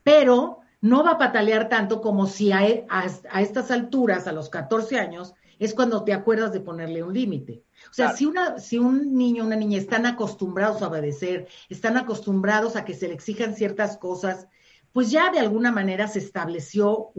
pero 0.03 0.59
no 0.81 1.05
va 1.05 1.13
a 1.13 1.19
patalear 1.19 1.69
tanto 1.69 2.01
como 2.01 2.27
si 2.27 2.51
a, 2.53 2.61
a, 2.89 3.41
estas 3.41 3.71
alturas, 3.71 4.27
a 4.27 4.33
los 4.33 4.49
14 4.49 4.99
años, 4.99 5.35
es 5.59 5.75
cuando 5.75 6.05
te 6.05 6.15
acuerdas 6.15 6.53
de 6.53 6.61
ponerle 6.61 7.03
un 7.03 7.13
límite. 7.13 7.63
O 7.91 7.93
sea, 7.93 8.17
si, 8.17 8.25
una, 8.25 8.59
si 8.59 8.79
un 8.79 9.15
niño 9.15 9.45
o 9.45 9.47
una 9.47 9.57
niña 9.57 9.77
están 9.77 10.07
acostumbrados 10.07 10.81
a 10.81 10.89
obedecer, 10.89 11.49
están 11.69 11.99
acostumbrados 11.99 12.77
a 12.77 12.85
que 12.87 12.95
se 12.95 13.09
le 13.09 13.15
exijan 13.15 13.55
ciertas 13.55 13.99
cosas, 13.99 14.49
pues 14.93 15.11
ya 15.11 15.31
de 15.31 15.39
alguna 15.39 15.71
manera 15.71 16.09
se 16.09 16.19
estableció 16.19 17.13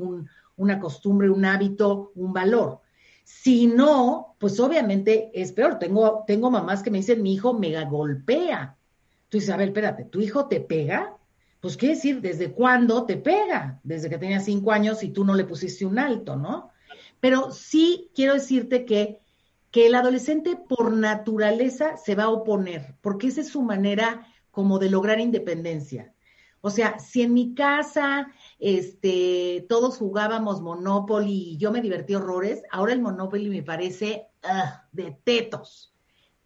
una 0.56 0.80
costumbre, 0.80 1.30
un 1.30 1.46
hábito, 1.46 2.12
un 2.16 2.34
valor. 2.34 2.82
Si 3.24 3.68
no, 3.68 4.36
pues 4.40 4.60
obviamente 4.60 5.30
es 5.34 5.52
peor. 5.52 5.78
Tengo, 5.78 6.24
tengo 6.26 6.50
mamás 6.50 6.82
que 6.82 6.90
me 6.90 6.98
dicen, 6.98 7.22
mi 7.22 7.34
hijo 7.34 7.54
mega 7.54 7.86
golpea. 7.86 8.76
Tú 9.32 9.38
dices, 9.38 9.50
a 9.52 9.64
espérate, 9.64 10.04
¿tu 10.04 10.20
hijo 10.20 10.50
te 10.50 10.60
pega? 10.60 11.16
Pues 11.62 11.78
quiere 11.78 11.96
decir, 11.96 12.20
¿desde 12.20 12.52
cuándo 12.52 13.06
te 13.06 13.16
pega? 13.16 13.80
Desde 13.82 14.10
que 14.10 14.18
tenía 14.18 14.42
cinco 14.42 14.74
años 14.74 15.04
y 15.04 15.10
tú 15.12 15.24
no 15.24 15.36
le 15.36 15.46
pusiste 15.46 15.86
un 15.86 16.00
alto, 16.00 16.36
¿no? 16.36 16.72
Pero 17.22 17.52
sí 17.52 18.12
quiero 18.14 18.34
decirte 18.34 18.84
que, 18.84 19.20
que 19.72 19.88
el 19.88 19.96
adolescente 19.96 20.58
por 20.58 20.92
naturaleza 20.92 21.96
se 21.96 22.14
va 22.14 22.24
a 22.24 22.30
oponer, 22.30 22.98
porque 23.00 23.28
esa 23.28 23.40
es 23.40 23.48
su 23.48 23.62
manera 23.62 24.28
como 24.52 24.80
de 24.80 24.90
lograr 24.90 25.22
independencia. 25.22 26.14
O 26.60 26.70
sea, 26.70 27.00
si 27.00 27.22
en 27.22 27.34
mi 27.34 27.56
casa 27.56 28.34
este, 28.60 29.66
todos 29.70 29.98
jugábamos 29.98 30.60
Monopoly 30.60 31.52
y 31.54 31.58
yo 31.58 31.72
me 31.72 31.82
divertí 31.82 32.16
horrores, 32.16 32.64
ahora 32.70 32.92
el 32.92 33.02
Monopoly 33.02 33.50
me 33.50 33.64
parece 33.64 34.28
ah, 34.44 34.90
de 34.92 35.18
tetos. 35.24 35.91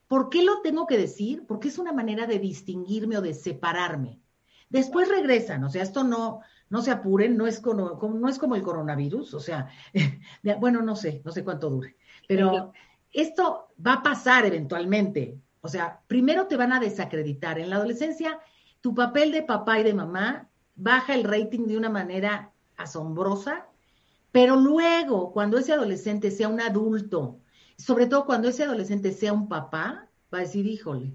¿Por 0.08 0.30
qué 0.30 0.44
lo 0.44 0.62
tengo 0.62 0.86
que 0.86 0.98
decir? 0.98 1.46
Porque 1.48 1.68
es 1.68 1.78
una 1.78 1.94
manera 1.94 2.28
de 2.28 2.40
distinguirme 2.40 3.18
o 3.18 3.22
de 3.22 3.34
separarme. 3.34 4.22
Después 4.70 5.10
regresan, 5.10 5.64
o 5.64 5.70
sea, 5.70 5.84
esto 5.84 6.04
no, 6.04 6.42
no 6.70 6.82
se 6.82 6.92
apuren, 6.92 7.38
no 7.38 7.48
es 7.48 7.60
como, 7.60 8.00
no 8.14 8.28
es 8.28 8.40
como 8.40 8.56
el 8.56 8.64
coronavirus, 8.64 9.34
o 9.34 9.40
sea, 9.40 9.70
bueno, 10.60 10.82
no 10.82 10.96
sé, 10.96 11.22
no 11.24 11.32
sé 11.32 11.44
cuánto 11.44 11.70
dure, 11.70 11.96
pero 12.28 12.74
esto 13.12 13.70
va 13.86 13.94
a 13.94 14.04
pasar 14.04 14.46
eventualmente. 14.46 15.40
O 15.62 15.68
sea, 15.68 16.02
primero 16.08 16.46
te 16.46 16.58
van 16.58 16.74
a 16.74 16.80
desacreditar. 16.80 17.58
En 17.58 17.72
la 17.72 17.78
adolescencia 17.78 18.40
tu 18.82 18.94
papel 18.94 19.32
de 19.32 19.42
papá 19.42 19.80
y 19.80 19.84
de 19.84 19.96
mamá 19.96 20.48
baja 20.76 21.16
el 21.16 21.24
rating 21.24 21.66
de 21.66 21.76
una 21.76 21.90
manera 21.90 22.52
asombrosa, 22.78 23.66
pero 24.32 24.58
luego, 24.58 25.32
cuando 25.32 25.58
ese 25.58 25.74
adolescente 25.74 26.30
sea 26.30 26.50
un 26.50 26.62
adulto, 26.62 27.40
sobre 27.78 28.08
todo 28.08 28.26
cuando 28.26 28.48
ese 28.48 28.64
adolescente 28.64 29.12
sea 29.12 29.34
un 29.34 29.48
papá, 29.48 30.10
va 30.34 30.38
a 30.40 30.42
decir, 30.42 30.66
híjole, 30.66 31.14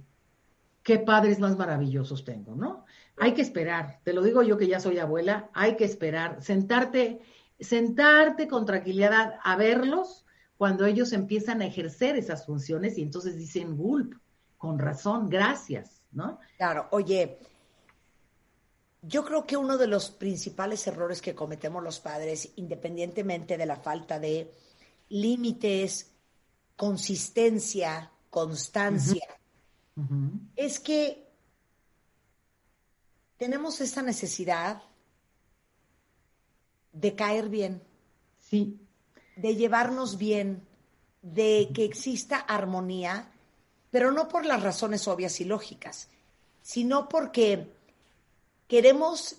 qué 0.82 0.98
padres 0.98 1.38
más 1.38 1.56
maravillosos 1.56 2.24
tengo, 2.24 2.54
¿no? 2.54 2.84
Hay 3.16 3.34
que 3.34 3.42
esperar, 3.42 4.00
te 4.02 4.12
lo 4.12 4.22
digo 4.22 4.42
yo 4.42 4.56
que 4.56 4.66
ya 4.66 4.80
soy 4.80 4.98
abuela, 4.98 5.50
hay 5.52 5.76
que 5.76 5.84
esperar, 5.84 6.42
sentarte, 6.42 7.20
sentarte 7.58 8.48
con 8.48 8.64
tranquilidad 8.64 9.34
a 9.42 9.56
verlos 9.56 10.24
cuando 10.56 10.86
ellos 10.86 11.12
empiezan 11.12 11.62
a 11.62 11.66
ejercer 11.66 12.16
esas 12.16 12.46
funciones 12.46 12.98
y 12.98 13.02
entonces 13.02 13.36
dicen, 13.36 13.76
gulp, 13.76 14.14
con 14.56 14.78
razón, 14.78 15.28
gracias, 15.28 16.02
¿no? 16.12 16.38
Claro, 16.56 16.86
oye, 16.90 17.38
yo 19.02 19.24
creo 19.24 19.46
que 19.46 19.56
uno 19.56 19.78
de 19.78 19.86
los 19.86 20.10
principales 20.10 20.86
errores 20.86 21.22
que 21.22 21.34
cometemos 21.34 21.82
los 21.82 22.00
padres, 22.00 22.52
independientemente 22.56 23.56
de 23.56 23.66
la 23.66 23.76
falta 23.76 24.18
de 24.18 24.50
límites, 25.08 26.12
consistencia, 26.80 28.10
constancia, 28.30 29.28
es 30.56 30.80
que 30.80 31.28
tenemos 33.36 33.82
esa 33.82 34.00
necesidad 34.00 34.82
de 36.94 37.14
caer 37.14 37.50
bien, 37.50 37.82
sí. 38.38 38.80
de 39.36 39.56
llevarnos 39.56 40.16
bien, 40.16 40.66
de 41.20 41.68
que 41.74 41.84
exista 41.84 42.38
armonía, 42.38 43.30
pero 43.90 44.10
no 44.10 44.28
por 44.28 44.46
las 44.46 44.62
razones 44.62 45.06
obvias 45.06 45.38
y 45.42 45.44
lógicas, 45.44 46.08
sino 46.62 47.10
porque 47.10 47.70
queremos 48.68 49.36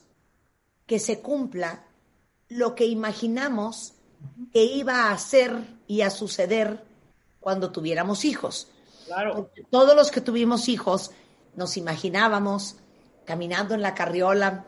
que 0.85 0.99
se 0.99 1.21
cumpla 1.21 1.87
lo 2.49 2.75
que 2.75 2.85
imaginamos 2.85 3.93
que 4.53 4.63
iba 4.63 5.11
a 5.11 5.17
ser 5.17 5.65
y 5.87 6.01
a 6.01 6.11
suceder 6.11 6.90
cuando 7.41 7.71
tuviéramos 7.71 8.23
hijos. 8.23 8.71
Claro. 9.05 9.51
todos 9.69 9.93
los 9.93 10.09
que 10.09 10.21
tuvimos 10.21 10.69
hijos 10.69 11.11
nos 11.55 11.75
imaginábamos 11.75 12.77
caminando 13.25 13.75
en 13.75 13.81
la 13.81 13.93
carriola, 13.93 14.65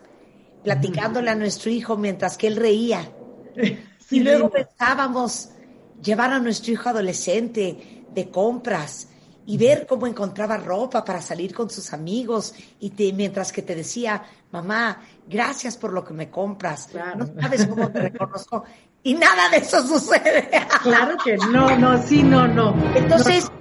platicándole 0.63 1.29
a 1.29 1.35
nuestro 1.35 1.71
hijo 1.71 1.95
mientras 1.95 2.35
que 2.35 2.47
él 2.47 2.57
reía. 2.57 3.09
y 4.11 4.19
luego 4.19 4.49
pensábamos 4.49 5.49
llevar 6.01 6.31
a 6.31 6.39
nuestro 6.39 6.73
hijo 6.73 6.89
adolescente 6.89 8.05
de 8.11 8.29
compras 8.29 9.07
y 9.45 9.57
ver 9.57 9.85
cómo 9.85 10.07
encontraba 10.07 10.57
ropa 10.57 11.03
para 11.03 11.21
salir 11.21 11.53
con 11.53 11.69
sus 11.69 11.91
amigos 11.93 12.53
y 12.79 12.91
mientras 13.13 13.51
que 13.51 13.61
te 13.61 13.75
decía, 13.75 14.23
mamá, 14.51 15.01
gracias 15.27 15.77
por 15.77 15.91
lo 15.91 16.03
que 16.03 16.13
me 16.13 16.29
compras, 16.29 16.89
no 17.17 17.27
sabes 17.41 17.65
cómo 17.67 17.91
te 17.91 18.01
reconozco. 18.09 18.63
Y 19.03 19.13
nada 19.15 19.49
de 19.49 19.57
eso 19.57 19.85
sucede. 19.85 20.49
Claro 20.81 21.17
que 21.23 21.37
no, 21.37 21.77
no, 21.77 22.01
sí, 22.01 22.23
no, 22.23 22.47
no. 22.47 22.73
Entonces, 22.95 23.51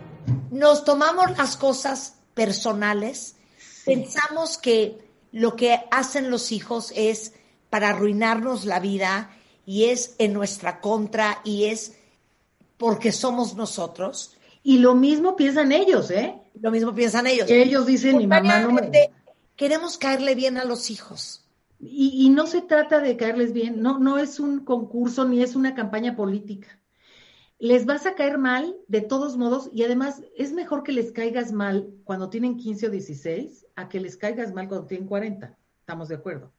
nos 0.51 0.85
tomamos 0.85 1.37
las 1.37 1.57
cosas 1.57 2.15
personales, 2.35 3.37
pensamos 3.85 4.57
que 4.57 4.99
lo 5.33 5.57
que 5.57 5.81
hacen 5.91 6.31
los 6.31 6.53
hijos 6.53 6.93
es 6.95 7.33
para 7.71 7.91
arruinarnos 7.91 8.65
la 8.65 8.79
vida 8.81 9.31
y 9.67 9.85
es 9.85 10.15
en 10.19 10.33
nuestra 10.33 10.81
contra 10.81 11.41
y 11.45 11.65
es 11.65 11.95
porque 12.77 13.13
somos 13.13 13.55
nosotros. 13.55 14.37
Y 14.63 14.79
lo 14.79 14.95
mismo 14.95 15.35
piensan 15.35 15.73
ellos, 15.73 16.11
¿eh? 16.11 16.35
Lo 16.61 16.71
mismo 16.71 16.95
piensan 16.95 17.27
ellos. 17.27 17.51
Ellos 17.51 17.87
dicen, 17.87 18.19
mi 18.19 18.27
mamá 18.27 18.61
no 18.61 18.73
me... 18.73 19.11
Queremos 19.57 19.99
caerle 19.99 20.35
bien 20.35 20.59
a 20.59 20.65
los 20.65 20.91
hijos. 20.91 21.42
Y, 21.85 22.27
y, 22.27 22.31
no 22.31 22.47
se 22.47 22.63
trata 22.63 23.01
de 23.01 23.17
caerles 23.17 23.53
bien, 23.53 23.83
no, 23.83 23.99
no 23.99 24.17
es 24.17 24.39
un 24.39 24.65
concurso 24.65 25.27
ni 25.27 25.43
es 25.43 25.57
una 25.57 25.75
campaña 25.75 26.15
política. 26.15 26.81
Les 27.59 27.87
vas 27.87 28.07
a 28.07 28.15
caer 28.15 28.39
mal 28.39 28.77
de 28.87 29.01
todos 29.01 29.37
modos 29.37 29.69
y 29.73 29.83
además 29.83 30.23
es 30.37 30.53
mejor 30.53 30.85
que 30.85 30.93
les 30.93 31.11
caigas 31.11 31.53
mal 31.53 31.93
cuando 32.05 32.31
tienen 32.31 32.57
15 32.57 32.87
o 32.87 32.91
16 32.91 33.67
a 33.75 33.89
que 33.89 34.01
les 34.01 34.17
caigas 34.17 34.53
mal 34.53 34.69
cuando 34.69 34.87
tienen 34.87 35.09
40. 35.09 35.59
¿Estamos 35.81 36.09
de 36.09 36.15
acuerdo? 36.15 36.53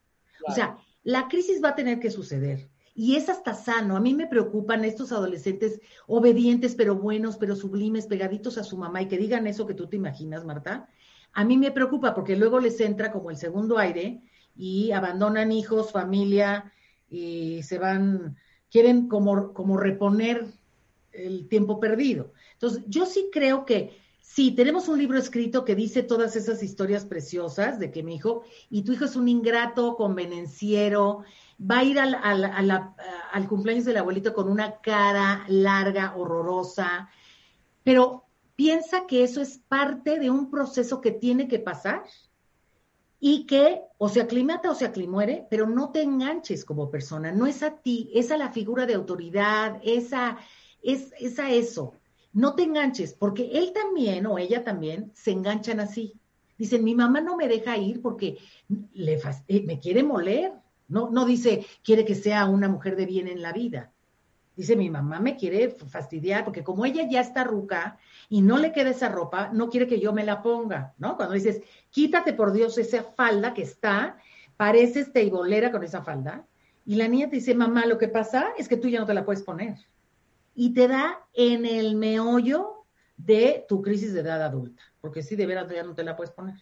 O 0.46 0.52
sea, 0.52 0.78
la 1.04 1.30
crisis 1.30 1.64
va 1.64 1.70
a 1.70 1.76
tener 1.76 2.00
que 2.00 2.12
suceder. 2.12 2.70
Y 2.94 3.16
es 3.16 3.30
hasta 3.30 3.54
sano. 3.54 3.96
A 3.96 4.00
mí 4.00 4.14
me 4.14 4.28
preocupan 4.28 4.86
estos 4.86 5.12
adolescentes 5.12 5.80
obedientes, 6.06 6.76
pero 6.76 6.96
buenos, 6.96 7.38
pero 7.38 7.56
sublimes, 7.56 8.08
pegaditos 8.08 8.58
a 8.58 8.64
su 8.64 8.78
mamá 8.78 9.02
y 9.02 9.08
que 9.08 9.18
digan 9.18 9.48
eso 9.48 9.66
que 9.66 9.74
tú 9.74 9.88
te 9.88 9.96
imaginas, 9.96 10.46
Marta. 10.46 10.90
A 11.32 11.44
mí 11.44 11.58
me 11.58 11.72
preocupa 11.72 12.14
porque 12.14 12.36
luego 12.36 12.60
les 12.60 12.80
entra 12.80 13.12
como 13.12 13.32
el 13.32 13.38
segundo 13.38 13.78
aire 13.78 14.22
y 14.56 14.92
abandonan 14.92 15.52
hijos, 15.52 15.92
familia 15.92 16.72
y 17.10 17.62
se 17.64 17.78
van, 17.78 18.38
quieren 18.72 19.08
como, 19.08 19.54
como 19.54 19.78
reponer 19.78 20.48
el 21.12 21.48
tiempo 21.48 21.80
perdido. 21.80 22.34
Entonces, 22.54 22.84
yo 22.88 23.06
sí 23.06 23.30
creo 23.32 23.66
que 23.66 23.98
sí, 24.20 24.52
tenemos 24.52 24.88
un 24.88 24.98
libro 24.98 25.20
escrito 25.20 25.64
que 25.66 25.76
dice 25.76 26.02
todas 26.02 26.36
esas 26.36 26.64
historias 26.64 27.06
preciosas 27.06 27.78
de 27.78 27.92
que 27.92 28.04
mi 28.04 28.16
hijo, 28.16 28.44
y 28.70 28.84
tu 28.84 28.94
hijo 28.94 29.06
es 29.06 29.16
un 29.16 29.28
ingrato, 29.28 29.96
convenenciero, 29.96 31.24
va 31.60 31.80
a 31.80 31.84
ir 31.84 32.00
al, 32.00 32.16
al, 32.16 33.48
cumpleaños 33.48 33.86
del 33.86 33.98
abuelito 33.98 34.34
con 34.34 34.50
una 34.50 34.82
cara 34.82 35.46
larga, 35.48 36.16
horrorosa, 36.16 37.10
pero 37.84 38.26
piensa 38.56 39.06
que 39.08 39.24
eso 39.24 39.42
es 39.42 39.60
parte 39.68 40.20
de 40.20 40.30
un 40.30 40.50
proceso 40.50 41.02
que 41.02 41.12
tiene 41.12 41.48
que 41.48 41.60
pasar 41.60 42.04
y 43.26 43.46
que 43.46 43.84
o 44.00 44.10
se 44.10 44.20
aclimata 44.20 44.70
o 44.70 44.76
se 44.76 44.84
aclimuere, 44.84 45.48
pero 45.50 45.66
no 45.66 45.92
te 45.92 46.02
enganches 46.02 46.66
como 46.66 46.92
persona, 46.92 47.32
no 47.32 47.48
es 47.48 47.64
a 47.64 47.78
ti, 47.78 48.12
es 48.14 48.32
a 48.32 48.38
la 48.38 48.52
figura 48.52 48.86
de 48.86 48.96
autoridad, 48.96 49.80
esa, 49.82 50.38
es, 50.82 51.14
es 51.18 51.40
a 51.40 51.50
eso. 51.50 51.94
No 52.34 52.54
te 52.54 52.64
enganches, 52.64 53.14
porque 53.14 53.50
él 53.54 53.72
también 53.72 54.26
o 54.26 54.38
ella 54.38 54.66
también 54.66 55.10
se 55.14 55.32
enganchan 55.32 55.80
así. 55.80 56.20
Dicen, 56.58 56.84
mi 56.84 56.96
mamá 56.96 57.22
no 57.22 57.38
me 57.38 57.48
deja 57.48 57.78
ir 57.78 58.02
porque 58.02 58.40
le, 58.92 59.22
eh, 59.48 59.64
me 59.66 59.80
quiere 59.80 60.04
moler, 60.04 60.52
no, 60.90 61.10
no 61.10 61.26
dice, 61.26 61.66
quiere 61.82 62.04
que 62.04 62.16
sea 62.16 62.46
una 62.48 62.68
mujer 62.68 62.98
de 62.98 63.06
bien 63.06 63.30
en 63.30 63.42
la 63.42 63.54
vida. 63.54 63.93
Dice, 64.56 64.76
mi 64.76 64.90
mamá 64.90 65.20
me 65.20 65.36
quiere 65.36 65.70
fastidiar 65.70 66.44
porque 66.44 66.64
como 66.64 66.86
ella 66.86 67.08
ya 67.10 67.22
está 67.22 67.44
ruca 67.44 67.98
y 68.30 68.42
no 68.42 68.60
le 68.60 68.72
queda 68.72 68.92
esa 68.92 69.10
ropa, 69.10 69.50
no 69.52 69.70
quiere 69.70 69.88
que 69.88 70.00
yo 70.00 70.14
me 70.14 70.24
la 70.24 70.44
ponga, 70.44 70.94
¿no? 71.00 71.18
Cuando 71.18 71.34
dices, 71.34 71.62
quítate 71.90 72.34
por 72.34 72.54
Dios 72.54 72.78
esa 72.78 73.04
falda 73.04 73.54
que 73.54 73.64
está, 73.64 74.18
pareces 74.56 75.12
teibolera 75.12 75.72
con 75.72 75.84
esa 75.84 76.04
falda, 76.04 76.46
Y 76.86 76.96
la 76.96 77.08
niña 77.08 77.30
te 77.30 77.38
dice, 77.38 77.56
mamá, 77.56 77.86
lo 77.86 77.98
que 77.98 78.10
pasa 78.10 78.54
es 78.58 78.68
que 78.68 78.78
tú 78.78 78.90
ya 78.90 79.00
no 79.00 79.06
te 79.06 79.14
la 79.14 79.26
puedes 79.26 79.42
poner. 79.42 79.78
Y 80.54 80.74
te 80.74 80.88
da 80.88 81.26
en 81.34 81.66
el 81.66 81.96
meollo 81.96 82.86
de 83.18 83.66
tu 83.68 83.82
crisis 83.82 84.14
de 84.14 84.20
edad 84.20 84.44
adulta, 84.44 84.84
porque 85.02 85.24
sí, 85.24 85.36
de 85.36 85.46
veras 85.46 85.68
ya 85.72 85.84
no 85.84 85.96
te 85.96 86.04
la 86.04 86.16
puedes 86.16 86.34
poner. 86.34 86.56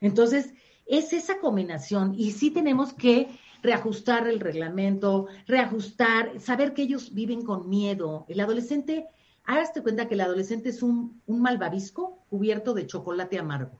Entonces, 0.00 0.54
es 0.86 1.12
esa 1.12 1.38
combinación 1.38 2.14
y 2.16 2.32
sí 2.32 2.50
tenemos 2.50 2.92
que 2.92 3.28
reajustar 3.62 4.28
el 4.28 4.40
reglamento, 4.40 5.26
reajustar, 5.46 6.40
saber 6.40 6.72
que 6.74 6.82
ellos 6.82 7.14
viven 7.14 7.42
con 7.42 7.68
miedo. 7.68 8.24
El 8.28 8.40
adolescente, 8.40 9.06
hágase 9.44 9.82
cuenta 9.82 10.08
que 10.08 10.14
el 10.14 10.22
adolescente 10.22 10.68
es 10.70 10.82
un, 10.82 11.20
un 11.26 11.42
malvavisco 11.42 12.18
cubierto 12.28 12.74
de 12.74 12.86
chocolate 12.86 13.38
amargo. 13.38 13.78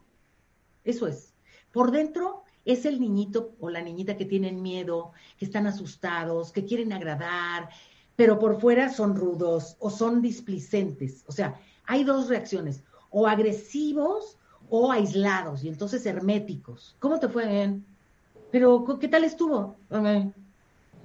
Eso 0.85 1.07
es. 1.07 1.35
Por 1.73 1.91
dentro 1.91 2.43
es 2.65 2.85
el 2.85 3.01
niñito 3.01 3.55
o 3.61 3.71
la 3.71 3.83
niñita 3.83 4.17
que 4.17 4.25
tienen 4.25 4.63
miedo, 4.63 5.13
que 5.39 5.45
están 5.45 5.67
asustados, 5.67 6.53
que 6.53 6.65
quieren 6.65 6.93
agradar, 6.93 7.69
pero 8.17 8.39
por 8.39 8.61
fuera 8.61 8.91
son 8.91 9.17
rudos 9.17 9.77
o 9.79 9.91
son 9.91 10.21
displicentes. 10.21 11.25
O 11.27 11.33
sea, 11.33 11.59
hay 11.87 12.05
dos 12.05 12.29
reacciones, 12.29 12.83
o 13.11 13.27
agresivos 13.27 14.37
o 14.69 14.93
aislados, 14.93 15.65
y 15.65 15.69
entonces 15.69 16.07
herméticos. 16.07 16.97
¿Cómo 17.01 17.19
te 17.19 17.29
fue? 17.29 17.63
en 17.63 17.85
Pero, 18.51 18.85
¿qué 18.99 19.09
tal 19.09 19.25
estuvo? 19.25 19.77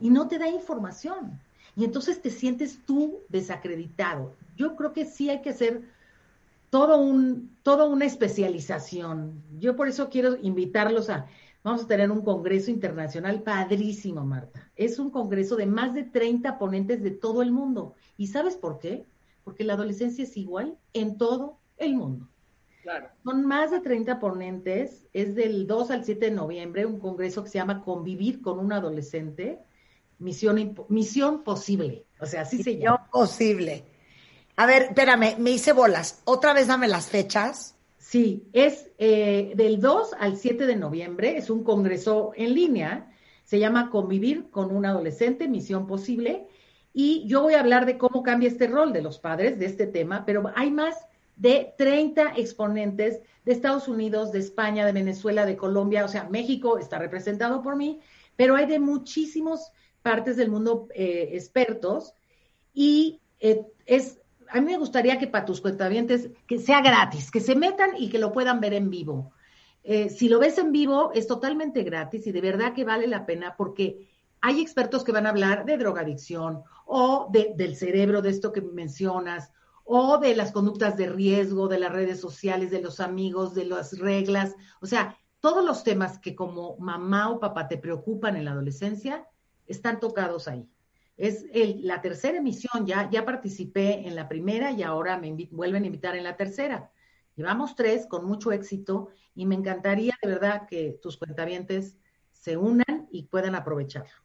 Y 0.02 0.10
no 0.10 0.28
te 0.28 0.38
da 0.38 0.48
información. 0.48 1.40
Y 1.76 1.84
entonces 1.84 2.22
te 2.22 2.30
sientes 2.30 2.80
tú 2.86 3.20
desacreditado. 3.30 4.34
Yo 4.56 4.76
creo 4.76 4.94
que 4.94 5.06
sí 5.06 5.30
hay 5.30 5.42
que 5.42 5.50
hacer 5.50 5.84
todo 6.70 6.98
un, 6.98 7.56
toda 7.64 7.86
una 7.86 8.06
especialización. 8.06 9.44
Yo 9.60 9.76
por 9.76 9.88
eso 9.88 10.10
quiero 10.10 10.38
invitarlos 10.42 11.10
a, 11.10 11.28
vamos 11.64 11.84
a 11.84 11.88
tener 11.88 12.12
un 12.12 12.22
congreso 12.22 12.72
internacional 12.72 13.44
padrísimo, 13.44 14.26
Marta. 14.26 14.70
Es 14.76 15.00
un 15.00 15.10
congreso 15.10 15.56
de 15.56 15.66
más 15.66 15.94
de 15.94 16.04
30 16.04 16.58
ponentes 16.58 17.04
de 17.04 17.12
todo 17.12 17.42
el 17.42 17.52
mundo. 17.52 17.96
¿Y 18.18 18.28
sabes 18.28 18.56
por 18.56 18.80
qué? 18.80 19.06
Porque 19.44 19.64
la 19.64 19.74
adolescencia 19.74 20.24
es 20.24 20.38
igual 20.38 20.78
en 20.94 21.18
todo 21.18 21.58
el 21.78 21.96
mundo. 21.96 22.28
Son 23.24 23.46
más 23.46 23.72
de 23.72 23.80
30 23.80 24.20
ponentes, 24.20 25.06
es 25.14 25.36
del 25.36 25.68
2 25.68 25.92
al 25.92 26.06
7 26.06 26.26
de 26.26 26.32
noviembre, 26.32 26.86
un 26.86 27.00
congreso 27.00 27.44
que 27.44 27.50
se 27.50 27.58
llama 27.58 27.84
Convivir 27.84 28.42
con 28.42 28.60
un 28.60 28.74
adolescente, 28.74 29.60
misión, 30.20 30.76
misión 30.90 31.44
posible, 31.44 32.06
o 32.20 32.26
sea, 32.26 32.42
así 32.42 32.62
se 32.62 32.78
llama. 32.78 32.98
Misión 32.98 33.12
posible. 33.12 33.84
A 34.58 34.66
ver, 34.66 34.84
espérame, 34.84 35.36
me 35.38 35.52
hice 35.52 35.74
bolas. 35.74 36.22
Otra 36.26 36.54
vez 36.54 36.68
dame 36.68 36.88
las 36.88 37.10
fechas. 37.10 37.76
Sí, 37.98 38.48
es 38.54 38.92
eh, 38.98 39.54
del 39.56 39.82
2 39.82 40.14
al 40.20 40.38
7 40.38 40.66
de 40.66 40.76
noviembre, 40.76 41.38
es 41.38 41.50
un 41.50 41.64
congreso 41.64 42.32
en 42.36 42.54
línea, 42.54 43.12
se 43.44 43.60
llama 43.60 43.90
Convivir 43.90 44.50
con 44.52 44.76
un 44.76 44.86
adolescente, 44.86 45.48
misión 45.48 45.88
posible, 45.88 46.48
y 46.94 47.28
yo 47.28 47.42
voy 47.42 47.56
a 47.56 47.60
hablar 47.60 47.86
de 47.86 47.98
cómo 47.98 48.24
cambia 48.24 48.48
este 48.48 48.68
rol 48.68 48.94
de 48.94 49.02
los 49.02 49.20
padres, 49.20 49.60
de 49.60 49.66
este 49.66 49.88
tema, 49.88 50.24
pero 50.26 50.52
hay 50.56 50.72
más 50.72 50.96
de 51.36 51.74
30 51.78 52.34
exponentes 52.38 53.20
de 53.44 53.52
Estados 53.52 53.88
Unidos, 53.88 54.32
de 54.32 54.40
España, 54.40 54.86
de 54.86 54.92
Venezuela, 54.92 55.46
de 55.46 55.58
Colombia, 55.58 56.06
o 56.06 56.08
sea, 56.08 56.30
México 56.30 56.78
está 56.78 56.98
representado 56.98 57.62
por 57.62 57.76
mí, 57.76 58.00
pero 58.36 58.56
hay 58.56 58.66
de 58.66 58.80
muchísimas 58.80 59.72
partes 60.02 60.38
del 60.38 60.50
mundo 60.50 60.88
eh, 60.94 61.30
expertos 61.34 62.14
y 62.74 63.22
eh, 63.40 63.66
es, 63.86 64.20
a 64.50 64.62
mí 64.62 64.72
me 64.72 64.78
gustaría 64.78 65.18
que 65.18 65.28
para 65.28 65.46
tus 65.46 65.62
cuentavientes, 65.62 66.30
que 66.48 66.60
sea 66.60 66.82
gratis, 66.82 67.32
que 67.32 67.40
se 67.40 67.56
metan 67.56 67.92
y 67.98 68.10
que 68.10 68.20
lo 68.20 68.32
puedan 68.32 68.60
ver 68.60 68.74
en 68.74 68.90
vivo. 68.90 69.32
Eh, 69.84 70.10
si 70.10 70.30
lo 70.30 70.40
ves 70.40 70.58
en 70.58 70.72
vivo, 70.72 71.12
es 71.14 71.28
totalmente 71.28 71.84
gratis 71.84 72.26
y 72.26 72.32
de 72.32 72.42
verdad 72.42 72.74
que 72.74 72.84
vale 72.84 73.08
la 73.08 73.26
pena 73.26 73.56
porque 73.56 74.08
hay 74.42 74.62
expertos 74.62 75.04
que 75.04 75.12
van 75.12 75.26
a 75.28 75.30
hablar 75.30 75.66
de 75.66 75.78
drogadicción 75.78 76.64
o 76.86 77.30
del 77.32 77.76
cerebro, 77.76 78.22
de 78.22 78.30
esto 78.30 78.52
que 78.52 78.62
mencionas, 78.62 79.52
o 79.86 80.18
de 80.18 80.36
las 80.36 80.52
conductas 80.52 80.98
de 80.98 81.08
riesgo, 81.08 81.68
de 81.68 81.80
las 81.80 81.92
redes 81.92 82.20
sociales, 82.20 82.72
de 82.72 82.82
los 82.82 83.00
amigos, 83.00 83.54
de 83.54 83.66
las 83.66 83.98
reglas, 83.98 84.56
o 84.82 84.88
sea, 84.88 85.18
todos 85.40 85.64
los 85.64 85.84
temas 85.84 86.18
que 86.18 86.36
como 86.36 86.76
mamá 86.78 87.30
o 87.30 87.40
papá 87.40 87.68
te 87.68 87.78
preocupan 87.78 88.36
en 88.36 88.46
la 88.46 88.52
adolescencia 88.52 89.28
están 89.68 90.00
tocados 90.00 90.48
ahí. 90.48 90.68
Es 91.18 91.46
la 91.54 92.02
tercera 92.02 92.40
emisión, 92.40 92.86
ya, 92.86 93.10
ya 93.12 93.24
participé 93.24 94.08
en 94.08 94.16
la 94.16 94.28
primera 94.28 94.72
y 94.72 94.82
ahora 94.82 95.18
me 95.18 95.48
vuelven 95.52 95.84
a 95.84 95.86
invitar 95.86 96.16
en 96.16 96.24
la 96.24 96.36
tercera. 96.36 96.92
Llevamos 97.36 97.76
tres 97.76 98.08
con 98.08 98.26
mucho 98.26 98.52
éxito 98.52 99.10
y 99.36 99.46
me 99.46 99.56
encantaría 99.56 100.18
de 100.22 100.28
verdad 100.28 100.68
que 100.68 101.00
tus 101.02 101.16
cuentavientes 101.16 101.96
se 102.32 102.58
unan 102.58 103.08
y 103.12 103.24
puedan 103.24 103.54
aprovecharlo. 103.54 104.25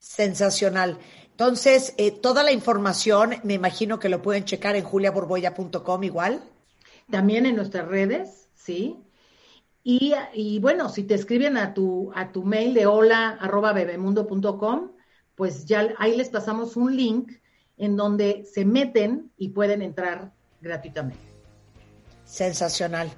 Sensacional. 0.00 0.98
Entonces, 1.30 1.94
eh, 1.98 2.10
toda 2.10 2.42
la 2.42 2.52
información 2.52 3.36
me 3.44 3.54
imagino 3.54 3.98
que 3.98 4.08
lo 4.08 4.22
pueden 4.22 4.44
checar 4.44 4.74
en 4.74 4.82
juliaborboya.com 4.82 6.04
igual. 6.04 6.42
También 7.10 7.46
en 7.46 7.56
nuestras 7.56 7.86
redes, 7.86 8.48
sí. 8.54 8.98
Y, 9.82 10.58
bueno, 10.60 10.88
si 10.88 11.04
te 11.04 11.14
escriben 11.14 11.56
a 11.56 11.72
tu, 11.74 12.12
a 12.14 12.32
tu 12.32 12.44
mail 12.44 12.74
de 12.74 12.86
hola 12.86 13.38
arroba 13.40 13.72
bebemundo.com, 13.72 14.92
pues 15.34 15.64
ya 15.64 15.88
ahí 15.98 16.16
les 16.16 16.28
pasamos 16.28 16.76
un 16.76 16.96
link 16.96 17.32
en 17.76 17.96
donde 17.96 18.44
se 18.44 18.64
meten 18.64 19.32
y 19.38 19.48
pueden 19.48 19.80
entrar 19.80 20.32
gratuitamente. 20.60 21.24
Sensacional. 22.24 23.10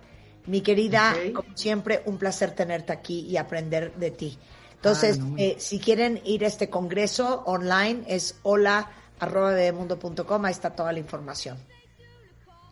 Mi 0.47 0.61
querida, 0.61 1.15
como 1.35 1.57
siempre, 1.57 2.03
un 2.07 2.19
placer 2.19 2.53
tenerte 2.53 2.93
aquí 2.93 3.21
y 3.21 3.37
aprender 3.37 3.95
de 3.97 4.11
ti. 4.13 4.39
Entonces, 4.83 5.21
eh, 5.37 5.55
si 5.61 5.79
quieren 5.79 6.21
ir 6.25 6.45
a 6.45 6.49
este 6.49 6.69
congreso 6.69 7.45
online, 7.47 8.03
es 8.09 8.41
hola 8.43 8.91
arroba 9.21 9.55
ahí 9.55 10.51
está 10.51 10.71
toda 10.71 10.93
la 10.93 10.99
información. 10.99 11.57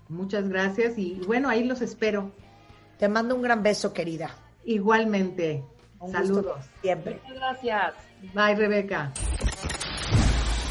Muchas 0.09 0.49
gracias 0.49 0.99
y 0.99 1.21
bueno, 1.25 1.49
ahí 1.49 1.63
los 1.63 1.81
espero. 1.83 2.33
Te 2.99 3.09
mando 3.09 3.37
un 3.37 3.43
gran 3.43 3.63
beso, 3.63 3.93
querida. 3.93 4.35
Igualmente. 4.65 5.63
Saludos. 6.11 6.67
Siempre. 6.83 7.21
Muchas 7.23 7.37
gracias. 7.37 7.95
Bye, 8.35 8.57
Rebeca. 8.57 9.13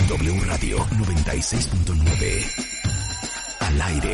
W 0.09 0.39
Radio 0.41 0.79
96.9. 0.79 2.67
Al 3.61 3.81
aire. 3.81 4.13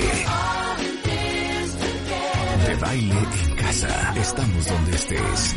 De 2.68 2.76
baile 2.76 3.16
en 3.48 3.56
casa. 3.56 4.14
Estamos 4.16 4.68
donde 4.68 4.96
estés. 4.96 5.56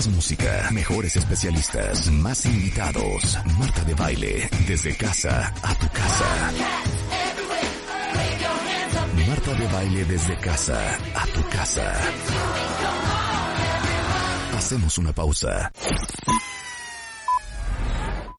Más 0.00 0.08
música, 0.08 0.70
mejores 0.72 1.14
especialistas, 1.14 2.10
más 2.10 2.46
invitados. 2.46 3.38
Marta 3.58 3.84
de 3.84 3.92
baile, 3.92 4.48
desde 4.66 4.96
casa 4.96 5.52
a 5.62 5.74
tu 5.74 5.86
casa. 5.88 6.52
Marta 9.28 9.52
de 9.52 9.66
baile 9.66 10.04
desde 10.06 10.38
casa 10.38 10.96
a 11.14 11.26
tu 11.26 11.46
casa. 11.50 12.00
Hacemos 14.56 14.96
una 14.96 15.12
pausa. 15.12 15.70